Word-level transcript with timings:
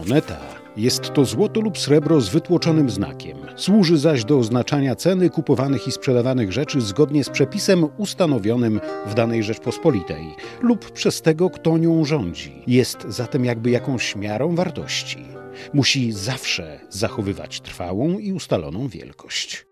Moneta 0.00 0.40
jest 0.76 1.12
to 1.12 1.24
złoto 1.24 1.60
lub 1.60 1.78
srebro 1.78 2.20
z 2.20 2.28
wytłoczonym 2.28 2.90
znakiem. 2.90 3.38
Służy 3.56 3.98
zaś 3.98 4.24
do 4.24 4.38
oznaczania 4.38 4.94
ceny 4.94 5.30
kupowanych 5.30 5.88
i 5.88 5.92
sprzedawanych 5.92 6.52
rzeczy 6.52 6.80
zgodnie 6.80 7.24
z 7.24 7.30
przepisem 7.30 7.86
ustanowionym 7.96 8.80
w 9.06 9.14
danej 9.14 9.42
Rzeczpospolitej 9.42 10.34
lub 10.60 10.90
przez 10.90 11.22
tego, 11.22 11.50
kto 11.50 11.78
nią 11.78 12.04
rządzi. 12.04 12.62
Jest 12.66 12.98
zatem 13.08 13.44
jakby 13.44 13.70
jakąś 13.70 14.16
miarą 14.16 14.54
wartości. 14.54 15.24
Musi 15.72 16.12
zawsze 16.12 16.80
zachowywać 16.90 17.60
trwałą 17.60 18.18
i 18.18 18.32
ustaloną 18.32 18.88
wielkość. 18.88 19.66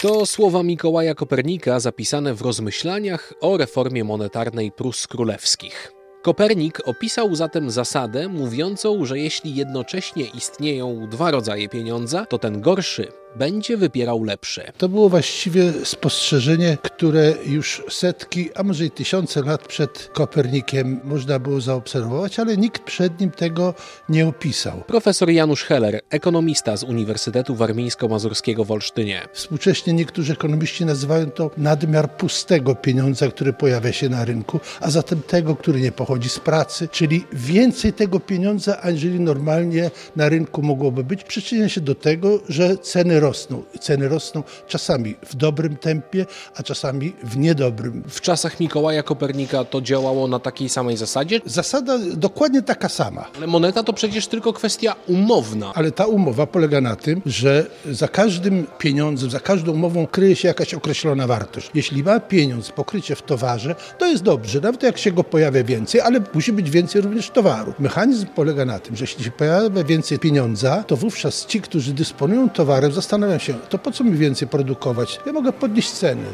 To 0.00 0.26
słowa 0.26 0.62
Mikołaja 0.62 1.14
Kopernika 1.14 1.80
zapisane 1.80 2.34
w 2.34 2.42
rozmyślaniach 2.42 3.32
o 3.40 3.56
reformie 3.56 4.04
monetarnej 4.04 4.72
Prus 4.72 5.06
Królewskich. 5.06 5.99
Kopernik 6.22 6.80
opisał 6.84 7.34
zatem 7.34 7.70
zasadę 7.70 8.28
mówiącą, 8.28 9.04
że 9.04 9.18
jeśli 9.18 9.54
jednocześnie 9.54 10.24
istnieją 10.24 11.06
dwa 11.08 11.30
rodzaje 11.30 11.68
pieniądza, 11.68 12.26
to 12.26 12.38
ten 12.38 12.60
gorszy 12.60 13.08
będzie 13.36 13.76
wypierał 13.76 14.24
lepsze. 14.24 14.72
To 14.78 14.88
było 14.88 15.08
właściwie 15.08 15.72
spostrzeżenie, 15.84 16.78
które 16.82 17.34
już 17.46 17.82
setki, 17.88 18.50
a 18.54 18.62
może 18.62 18.84
i 18.84 18.90
tysiące 18.90 19.42
lat 19.42 19.68
przed 19.68 20.10
Kopernikiem 20.12 21.00
można 21.04 21.38
było 21.38 21.60
zaobserwować, 21.60 22.38
ale 22.38 22.56
nikt 22.56 22.82
przed 22.82 23.20
nim 23.20 23.30
tego 23.30 23.74
nie 24.08 24.28
opisał. 24.28 24.82
Profesor 24.86 25.30
Janusz 25.30 25.64
Heller, 25.64 26.00
ekonomista 26.10 26.76
z 26.76 26.82
Uniwersytetu 26.82 27.54
Warmińsko-Mazurskiego 27.54 28.64
w 28.64 28.70
Olsztynie. 28.70 29.28
Współcześnie 29.32 29.92
niektórzy 29.92 30.32
ekonomiści 30.32 30.84
nazywają 30.84 31.30
to 31.30 31.50
nadmiar 31.56 32.16
pustego 32.16 32.74
pieniądza, 32.74 33.28
który 33.28 33.52
pojawia 33.52 33.92
się 33.92 34.08
na 34.08 34.24
rynku, 34.24 34.60
a 34.80 34.90
zatem 34.90 35.22
tego, 35.22 35.56
który 35.56 35.80
nie 35.80 35.92
pochodzi 35.92 36.28
z 36.28 36.38
pracy, 36.38 36.88
czyli 36.88 37.24
więcej 37.32 37.92
tego 37.92 38.20
pieniądza, 38.20 38.80
aniżeli 38.80 39.20
normalnie 39.20 39.90
na 40.16 40.28
rynku 40.28 40.62
mogłoby 40.62 41.04
być, 41.04 41.24
przyczynia 41.24 41.68
się 41.68 41.80
do 41.80 41.94
tego, 41.94 42.38
że 42.48 42.76
ceny 42.76 43.19
rosną. 43.20 43.62
Ceny 43.80 44.08
rosną 44.08 44.42
czasami 44.68 45.16
w 45.26 45.34
dobrym 45.34 45.76
tempie, 45.76 46.26
a 46.56 46.62
czasami 46.62 47.12
w 47.22 47.36
niedobrym. 47.36 48.02
W 48.08 48.20
czasach 48.20 48.60
Mikołaja 48.60 49.02
Kopernika 49.02 49.64
to 49.64 49.80
działało 49.80 50.28
na 50.28 50.38
takiej 50.38 50.68
samej 50.68 50.96
zasadzie? 50.96 51.40
Zasada 51.46 51.98
dokładnie 51.98 52.62
taka 52.62 52.88
sama. 52.88 53.24
Ale 53.36 53.46
moneta 53.46 53.82
to 53.82 53.92
przecież 53.92 54.26
tylko 54.26 54.52
kwestia 54.52 54.96
umowna. 55.06 55.72
Ale 55.74 55.92
ta 55.92 56.06
umowa 56.06 56.46
polega 56.46 56.80
na 56.80 56.96
tym, 56.96 57.22
że 57.26 57.66
za 57.90 58.08
każdym 58.08 58.66
pieniądzem, 58.78 59.30
za 59.30 59.40
każdą 59.40 59.72
umową 59.72 60.06
kryje 60.06 60.36
się 60.36 60.48
jakaś 60.48 60.74
określona 60.74 61.26
wartość. 61.26 61.70
Jeśli 61.74 62.02
ma 62.02 62.20
pieniądz 62.20 62.70
pokrycie 62.70 63.16
w 63.16 63.22
towarze, 63.22 63.74
to 63.98 64.06
jest 64.06 64.22
dobrze, 64.22 64.60
nawet 64.60 64.82
jak 64.82 64.98
się 64.98 65.12
go 65.12 65.24
pojawia 65.24 65.64
więcej, 65.64 66.00
ale 66.00 66.20
musi 66.34 66.52
być 66.52 66.70
więcej 66.70 67.00
również 67.00 67.30
towaru. 67.30 67.74
Mechanizm 67.78 68.26
polega 68.26 68.64
na 68.64 68.78
tym, 68.78 68.96
że 68.96 69.04
jeśli 69.04 69.24
się 69.24 69.30
pojawia 69.30 69.84
więcej 69.84 70.18
pieniądza, 70.18 70.84
to 70.86 70.96
wówczas 70.96 71.46
ci, 71.46 71.60
którzy 71.60 71.92
dysponują 71.92 72.50
towarem, 72.50 72.92
zastanawiają 73.10 73.38
się, 73.38 73.54
to 73.68 73.78
po 73.78 73.90
co 73.90 74.04
mi 74.04 74.12
więcej 74.12 74.48
produkować? 74.48 75.20
Ja 75.26 75.32
mogę 75.32 75.52
podnieść 75.52 75.90
ceny. 75.90 76.24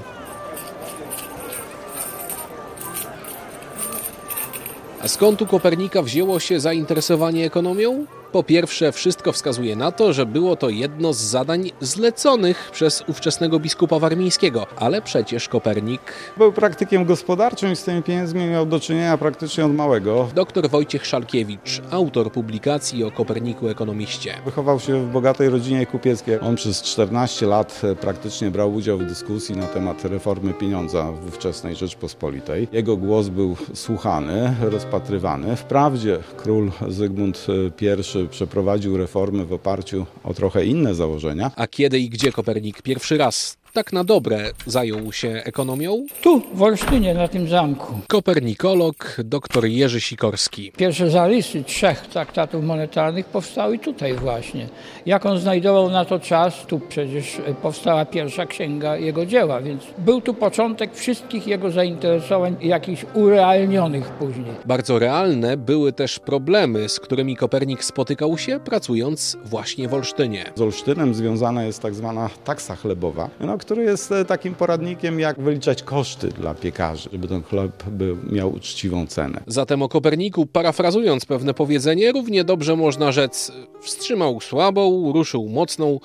A 5.03 5.09
skąd 5.09 5.43
u 5.43 5.47
Kopernika 5.47 6.03
wzięło 6.03 6.41
się 6.41 6.61
zainteresowanie 6.61 7.47
ekonomią? 7.47 8.07
Po 8.33 8.43
pierwsze, 8.43 8.93
wszystko 8.93 9.33
wskazuje 9.33 9.77
na 9.77 9.93
to, 9.93 10.13
że 10.13 10.27
było 10.27 10.57
to 10.57 10.69
jedno 10.69 11.13
z 11.13 11.19
zadań 11.19 11.71
zleconych 11.81 12.71
przez 12.73 13.05
ówczesnego 13.09 13.61
biskupa 13.61 13.99
warmińskiego, 13.99 14.67
ale 14.77 15.03
przecież 15.03 15.49
Kopernik. 15.49 16.01
Był 16.37 16.53
praktykiem 16.53 17.05
gospodarczym 17.05 17.73
i 17.73 17.77
z 17.77 17.85
tymi 17.85 18.03
pieniędzmi 18.03 18.47
miał 18.47 18.67
do 18.67 18.81
czynienia 18.81 19.19
praktycznie 19.19 19.67
od 19.67 19.75
małego. 19.75 20.29
Dr 20.35 20.71
Wojciech 20.71 21.07
Szalkiewicz, 21.07 21.83
autor 21.91 22.33
publikacji 22.33 23.05
o 23.05 23.11
Koperniku 23.11 23.69
ekonomiście. 23.69 24.35
Wychował 24.45 24.81
się 24.81 25.07
w 25.07 25.13
bogatej 25.13 25.49
rodzinie 25.49 25.87
kupieckiej. 25.87 26.41
On 26.41 26.57
przez 26.57 26.83
14 26.83 27.47
lat 27.47 27.83
praktycznie 28.01 28.51
brał 28.51 28.75
udział 28.75 28.99
w 28.99 29.05
dyskusji 29.05 29.57
na 29.57 29.67
temat 29.67 30.05
reformy 30.05 30.55
pieniądza 30.55 31.13
w 31.13 31.29
ówczesnej 31.29 31.75
Rzeczpospolitej. 31.75 32.69
Jego 32.73 32.97
głos 32.97 33.29
był 33.29 33.57
słuchany, 33.75 34.55
rozpatrywany. 34.61 35.57
Wprawdzie 35.57 36.19
król 36.37 36.71
Zygmunt 36.89 37.47
I 37.81 38.26
przeprowadził 38.27 38.97
reformy 38.97 39.47
w 39.47 39.53
oparciu 39.53 40.07
o 40.25 40.35
trochę 40.35 40.67
inne 40.67 40.95
założenia. 40.95 41.51
A 41.57 41.67
kiedy 41.67 41.99
i 41.99 42.09
gdzie 42.09 42.33
Kopernik 42.33 42.83
pierwszy 42.83 43.19
raz 43.19 43.57
tak 43.77 43.93
na 43.93 44.05
dobre 44.05 44.51
zajął 44.67 45.13
się 45.13 45.29
ekonomią? 45.29 46.07
Tu, 46.23 46.43
w 46.55 46.63
Olsztynie, 46.63 47.15
na 47.15 47.29
tym 47.29 47.49
zamku. 47.49 47.95
Kopernikolog 48.09 49.17
dr 49.25 49.65
Jerzy 49.65 50.01
Sikorski. 50.01 50.73
Pierwsze 50.77 51.11
zarysy 51.11 51.65
trzech 51.65 52.01
traktatów 52.07 52.65
monetarnych 52.65 53.27
powstały 53.27 53.79
tutaj 53.79 54.15
właśnie. 54.15 54.67
Jak 55.07 55.27
on 55.27 55.39
znajdował 55.39 55.91
na 55.91 56.05
to 56.05 56.19
czas, 56.19 56.67
tu 56.67 56.81
przecież 56.81 57.41
powstała 57.63 58.05
pierwsza 58.05 58.47
księga 58.47 58.97
jego 58.97 59.27
dzieła, 59.27 59.61
więc 59.61 59.83
był 59.99 60.21
tu 60.21 60.35
początek 60.35 60.95
wszystkich 60.95 61.47
jego 61.47 61.71
zainteresowań, 61.71 62.57
jakichś 62.61 63.05
urealnionych 63.15 64.05
później. 64.05 64.55
Bardzo 64.65 64.99
realne 64.99 65.57
były 65.57 65.93
też 65.93 66.19
problemy, 66.19 66.89
z 66.89 67.01
którymi 67.01 67.37
Kopernik 67.37 67.85
spotykał 67.85 68.39
się, 68.39 68.61
pracując 68.61 69.37
właśnie 69.45 69.89
w 69.89 69.95
Olsztynie. 69.95 70.45
Z 70.55 70.61
Olsztynem 70.61 71.15
związana 71.15 71.65
jest 71.65 71.83
tak 71.83 71.95
zwana 71.95 72.31
taksa 72.45 72.77
chlebowa, 72.77 73.29
no, 73.41 73.59
który 73.67 73.83
jest 73.83 74.15
takim 74.27 74.55
poradnikiem, 74.55 75.21
jak 75.21 75.41
wyliczać 75.41 75.83
koszty 75.83 76.29
dla 76.29 76.55
piekarzy, 76.55 77.09
żeby 77.13 77.29
ten 77.29 77.43
chleb 77.43 77.85
był, 77.85 78.17
miał 78.33 78.53
uczciwą 78.53 79.07
cenę. 79.07 79.41
Zatem 79.47 79.83
o 79.83 79.89
Koperniku, 79.89 80.47
parafrazując 80.47 81.25
pewne 81.25 81.55
powiedzenie, 81.55 82.13
równie 82.13 82.45
dobrze 82.45 82.77
można 82.77 83.13
rzec 83.13 83.53
wstrzymał 83.81 84.41
słabą, 84.41 85.13
ruszył 85.13 85.49
mocną, 85.49 86.01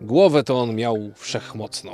głowę 0.00 0.44
to 0.44 0.60
on 0.60 0.74
miał 0.74 1.10
wszechmocną. 1.14 1.92